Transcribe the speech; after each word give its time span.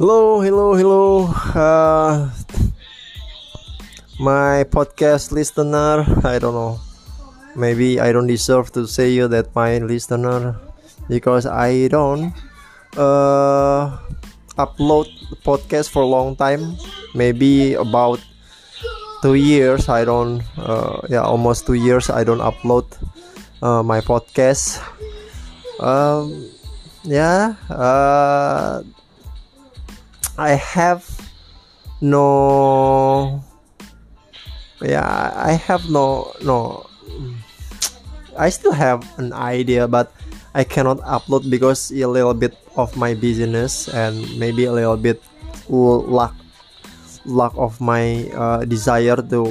Hello, 0.00 0.40
hello, 0.40 0.72
hello. 0.72 1.28
Uh, 1.52 2.32
my 4.16 4.64
podcast 4.64 5.28
listener, 5.28 6.08
I 6.24 6.40
don't 6.40 6.56
know. 6.56 6.80
Maybe 7.52 8.00
I 8.00 8.08
don't 8.08 8.26
deserve 8.26 8.72
to 8.80 8.88
say 8.88 9.12
you 9.12 9.28
that 9.28 9.52
my 9.54 9.76
listener 9.76 10.56
because 11.04 11.44
I 11.44 11.92
don't 11.92 12.32
uh, 12.96 14.00
upload 14.56 15.12
podcast 15.44 15.92
for 15.92 16.00
a 16.00 16.08
long 16.08 16.32
time. 16.32 16.80
Maybe 17.12 17.76
about 17.76 18.24
two 19.20 19.36
years. 19.36 19.92
I 19.92 20.08
don't. 20.08 20.40
Uh, 20.56 21.04
yeah, 21.12 21.28
almost 21.28 21.66
two 21.66 21.76
years. 21.76 22.08
I 22.08 22.24
don't 22.24 22.40
upload 22.40 22.88
uh, 23.60 23.82
my 23.82 24.00
podcast. 24.00 24.80
Um, 25.76 26.48
yeah. 27.04 27.52
Uh, 27.68 28.80
I 30.40 30.56
have 30.56 31.04
no 32.00 33.44
yeah 34.80 35.36
I 35.36 35.60
have 35.68 35.84
no 35.92 36.32
no. 36.40 36.88
I 38.40 38.48
still 38.48 38.72
have 38.72 39.04
an 39.20 39.36
idea 39.36 39.84
but 39.84 40.16
I 40.56 40.64
cannot 40.64 41.04
upload 41.04 41.44
because 41.52 41.92
a 41.92 42.08
little 42.08 42.32
bit 42.32 42.56
of 42.72 42.96
my 42.96 43.12
business 43.12 43.92
and 43.92 44.24
maybe 44.40 44.64
a 44.64 44.72
little 44.72 44.96
bit 44.96 45.20
luck 45.68 46.32
lack 47.28 47.52
of 47.60 47.76
my 47.76 48.24
uh, 48.32 48.64
desire 48.64 49.20
to 49.20 49.44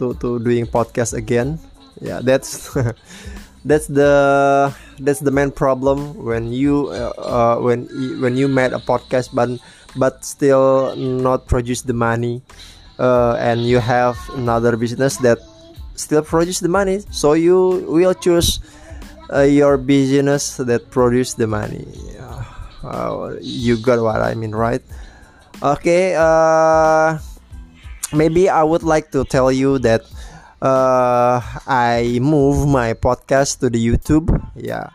to 0.00 0.16
to 0.24 0.40
doing 0.40 0.64
podcast 0.64 1.12
again. 1.12 1.60
Yeah 2.00 2.24
that's 2.24 2.72
that's 3.64 3.86
the 3.86 4.74
that's 5.00 5.20
the 5.20 5.30
main 5.30 5.50
problem 5.50 6.16
when 6.24 6.52
you 6.52 6.88
uh, 6.88 7.12
uh, 7.18 7.56
when 7.60 7.84
when 8.20 8.36
you 8.36 8.48
made 8.48 8.72
a 8.72 8.80
podcast 8.80 9.34
but 9.34 9.50
but 9.96 10.24
still 10.24 10.96
not 10.96 11.46
produce 11.46 11.82
the 11.82 11.92
money 11.92 12.42
uh, 12.98 13.36
and 13.40 13.64
you 13.64 13.78
have 13.78 14.16
another 14.36 14.76
business 14.76 15.16
that 15.18 15.38
still 15.96 16.22
produce 16.22 16.60
the 16.60 16.68
money. 16.68 17.00
So 17.10 17.32
you 17.32 17.84
will 17.88 18.14
choose 18.14 18.60
uh, 19.32 19.42
your 19.42 19.76
business 19.76 20.56
that 20.56 20.90
produce 20.90 21.34
the 21.34 21.46
money. 21.46 21.86
Uh, 22.82 23.36
you 23.42 23.76
got 23.76 24.00
what 24.00 24.22
i 24.22 24.32
mean 24.32 24.56
right? 24.56 24.80
Okay 25.60 26.16
uh, 26.16 27.18
maybe 28.16 28.48
i 28.48 28.64
would 28.64 28.82
like 28.82 29.12
to 29.12 29.22
tell 29.28 29.52
you 29.52 29.78
that 29.84 30.00
uh, 30.62 31.40
i 31.66 32.18
move 32.20 32.68
my 32.68 32.92
podcast 32.94 33.60
to 33.60 33.70
the 33.70 33.78
youtube 33.80 34.28
yeah. 34.54 34.90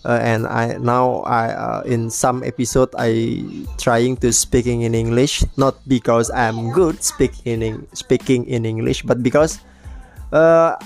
Uh, 0.00 0.16
and 0.16 0.48
I 0.48 0.80
now 0.80 1.20
I 1.28 1.52
uh, 1.52 1.82
in 1.84 2.08
some 2.08 2.40
episode 2.40 2.88
I 2.96 3.44
trying 3.76 4.16
to 4.24 4.32
speaking 4.32 4.80
in 4.80 4.96
English 4.96 5.44
not 5.60 5.76
because 5.84 6.32
I'm 6.32 6.72
good 6.72 7.04
speaking 7.04 7.60
in 7.60 7.84
speaking 7.92 8.48
in 8.48 8.64
English 8.64 9.04
but 9.04 9.20
because 9.20 9.60
uh, 10.32 10.80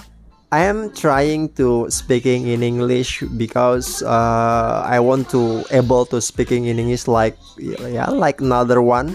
I 0.51 0.67
am 0.67 0.91
trying 0.95 1.55
to 1.62 1.87
speaking 1.91 2.51
in 2.51 2.67
English 2.67 3.23
because 3.39 4.03
uh, 4.03 4.83
I 4.83 4.98
want 4.98 5.31
to 5.31 5.62
able 5.70 6.07
to 6.11 6.19
speaking 6.19 6.67
in 6.67 6.83
English 6.83 7.07
like 7.07 7.39
yeah 7.59 8.11
like 8.11 8.42
another 8.42 8.83
one 8.83 9.15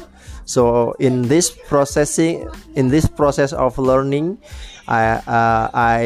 so 0.49 0.97
in 0.97 1.29
this 1.29 1.53
processing 1.69 2.49
in 2.73 2.89
this 2.89 3.05
process 3.05 3.53
of 3.53 3.77
learning 3.77 4.33
I 4.89 5.21
uh, 5.21 5.69
I 5.69 6.01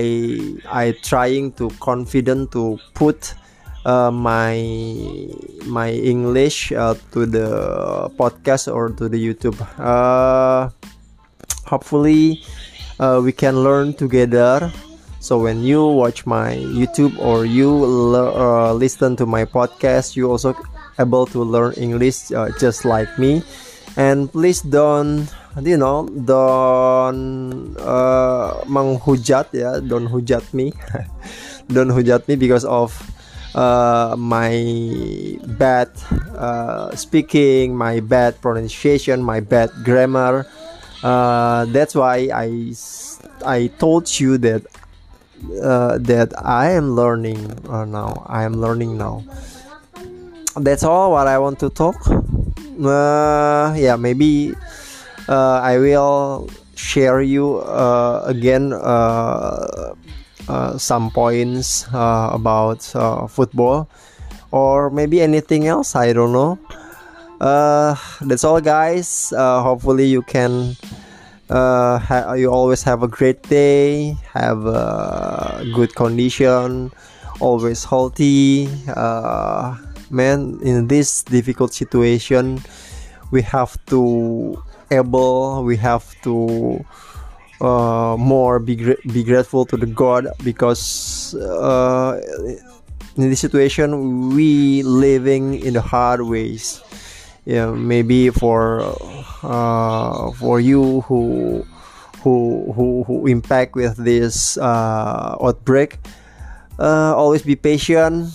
I 0.68 0.92
trying 1.00 1.56
to 1.56 1.72
confident 1.80 2.52
to 2.52 2.76
put 2.92 3.32
uh, 3.88 4.12
my 4.12 4.60
my 5.64 5.96
English 5.96 6.76
uh, 6.76 7.00
to 7.16 7.24
the 7.24 7.48
podcast 8.20 8.68
or 8.68 8.92
to 9.00 9.08
the 9.08 9.16
YouTube. 9.16 9.56
Uh, 9.80 10.68
hopefully, 11.64 12.44
uh, 13.00 13.24
we 13.24 13.32
can 13.32 13.64
learn 13.64 13.96
together. 13.96 14.68
So 15.24 15.40
when 15.40 15.64
you 15.64 15.88
watch 15.88 16.28
my 16.28 16.60
YouTube 16.60 17.16
or 17.16 17.48
you 17.48 17.72
uh, 18.12 18.76
listen 18.76 19.16
to 19.16 19.26
my 19.26 19.48
podcast, 19.48 20.20
you 20.20 20.28
also 20.28 20.52
able 21.00 21.24
to 21.32 21.40
learn 21.40 21.72
English 21.80 22.36
just 22.60 22.84
like 22.84 23.08
me. 23.16 23.40
And 23.96 24.32
please 24.32 24.62
don't 24.62 25.30
you 25.62 25.78
know 25.78 26.10
don't 26.10 27.78
uh, 27.78 28.66
menghujat 28.66 29.54
ya 29.54 29.78
don't 29.86 30.10
hujat 30.10 30.42
me 30.50 30.74
don't 31.74 31.94
hujat 31.94 32.26
me 32.26 32.34
because 32.34 32.66
of 32.66 32.90
uh, 33.56 34.16
my 34.18 35.38
bad 35.62 35.90
uh, 36.38 36.96
speaking, 36.96 37.76
my 37.76 38.00
bad 38.00 38.42
pronunciation, 38.42 39.22
my 39.22 39.40
bad 39.40 39.70
grammar. 39.84 40.46
Uh, 41.04 41.66
that's 41.66 41.96
why 41.96 42.30
I 42.34 42.74
I 43.46 43.68
told 43.78 44.10
you 44.20 44.38
that 44.40 44.66
uh, 45.62 45.98
that 46.02 46.34
I 46.38 46.72
am 46.72 46.96
learning 46.96 47.52
uh, 47.70 47.86
now. 47.86 48.26
I 48.26 48.44
am 48.44 48.54
learning 48.54 48.98
now. 48.98 49.24
That's 50.56 50.84
all 50.84 51.12
what 51.12 51.28
I 51.28 51.38
want 51.40 51.60
to 51.60 51.70
talk. 51.70 51.98
Uh, 52.80 53.74
yeah, 53.78 53.96
maybe 53.96 54.54
I 55.28 55.78
will 55.78 56.50
share 56.76 57.22
you 57.22 57.62
again 58.26 58.74
uh, 60.50 60.78
some 60.78 61.10
points 61.12 61.88
uh, 61.94 62.30
about 62.34 62.84
uh, 62.96 63.28
football 63.28 63.88
or 64.52 64.90
maybe 64.90 65.22
anything 65.22 65.68
else 65.68 65.96
i 65.96 66.12
don't 66.12 66.34
know. 66.34 66.60
Uh, 67.42 67.96
that's 68.22 68.44
all 68.44 68.62
guys. 68.62 69.34
Uh, 69.36 69.62
hopefully 69.64 70.06
you 70.06 70.22
can 70.22 70.76
ha- 71.50 72.34
you 72.34 72.48
always 72.52 72.84
have 72.84 73.04
a 73.04 73.08
great 73.08 73.42
day 73.44 74.16
have 74.32 74.66
a 74.66 75.66
good 75.76 75.94
condition 75.96 76.92
always 77.40 77.84
healthy 77.84 78.68
man 80.14 80.60
in 80.62 80.88
this 80.88 81.24
difficult 81.24 81.74
situation 81.74 82.62
we 83.32 83.42
have 83.42 83.78
to 83.86 84.62
able 84.92 85.64
we 85.64 85.76
have 85.76 86.06
to 86.22 86.86
uh, 87.62 88.16
more 88.20 88.60
be, 88.60 88.76
be 89.12 89.24
grateful 89.24 89.66
to 89.66 89.78
the 89.78 89.86
God 89.86 90.28
because 90.44 91.34
uh, 91.36 92.20
in 93.16 93.30
this 93.30 93.40
situation 93.40 94.36
we 94.36 94.84
living 94.84 95.60
in 95.60 95.74
the 95.74 95.82
hard 95.82 96.22
ways. 96.22 96.82
Yeah, 97.46 97.72
maybe 97.72 98.30
for 98.30 98.80
uh, 99.44 100.32
for 100.32 100.60
you 100.60 101.02
who 101.02 101.66
who 102.24 102.72
who, 102.72 103.04
who 103.04 103.28
impact 103.28 103.76
with 103.76 103.98
this 103.98 104.58
uh, 104.58 105.36
outbreak, 105.42 106.00
uh, 106.80 107.14
always 107.16 107.42
be 107.44 107.56
patient. 107.56 108.32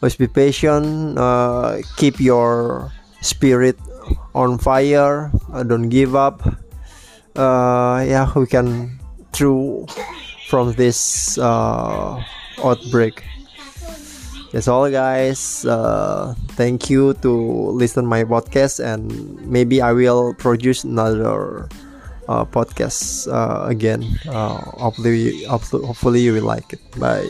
Always 0.00 0.16
be 0.16 0.26
patient. 0.26 1.18
Uh, 1.18 1.78
keep 1.96 2.20
your 2.20 2.90
spirit 3.20 3.76
on 4.34 4.58
fire. 4.58 5.30
don't 5.66 5.88
give 5.88 6.16
up 6.16 6.40
uh, 7.36 8.04
yeah 8.06 8.30
we 8.34 8.46
can 8.46 8.98
through 9.32 9.86
from 10.48 10.72
this 10.74 11.38
uh, 11.38 12.22
outbreak 12.64 13.22
that's 14.52 14.66
all 14.66 14.90
guys 14.90 15.64
uh, 15.66 16.34
thank 16.58 16.90
you 16.90 17.14
to 17.22 17.30
listen 17.70 18.04
my 18.06 18.24
podcast 18.24 18.82
and 18.82 19.06
maybe 19.46 19.80
i 19.80 19.92
will 19.92 20.34
produce 20.34 20.82
another 20.82 21.68
uh, 22.28 22.44
podcast 22.44 23.30
uh, 23.30 23.66
again 23.68 24.02
uh, 24.28 24.58
hopefully 24.82 25.44
hopefully 25.44 26.20
you 26.20 26.32
will 26.32 26.46
like 26.46 26.72
it 26.72 26.82
bye 26.98 27.26